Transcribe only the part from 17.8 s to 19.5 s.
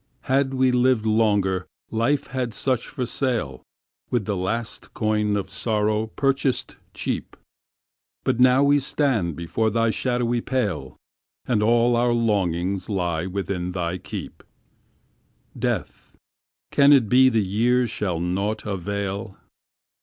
shall naught avail?